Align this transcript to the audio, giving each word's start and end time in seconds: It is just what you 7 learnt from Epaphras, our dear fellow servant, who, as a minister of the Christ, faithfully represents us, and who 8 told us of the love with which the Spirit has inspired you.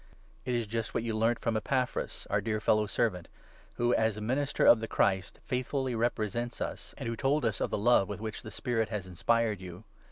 It 0.45 0.55
is 0.55 0.65
just 0.65 0.95
what 0.95 1.03
you 1.03 1.11
7 1.11 1.19
learnt 1.19 1.39
from 1.41 1.55
Epaphras, 1.55 2.25
our 2.31 2.41
dear 2.41 2.59
fellow 2.59 2.87
servant, 2.87 3.27
who, 3.75 3.93
as 3.93 4.17
a 4.17 4.19
minister 4.19 4.65
of 4.65 4.79
the 4.79 4.87
Christ, 4.87 5.39
faithfully 5.45 5.93
represents 5.93 6.59
us, 6.59 6.95
and 6.97 7.05
who 7.05 7.13
8 7.13 7.19
told 7.19 7.45
us 7.45 7.61
of 7.61 7.69
the 7.69 7.77
love 7.77 8.09
with 8.09 8.19
which 8.19 8.41
the 8.41 8.49
Spirit 8.49 8.89
has 8.89 9.05
inspired 9.05 9.61
you. 9.61 9.83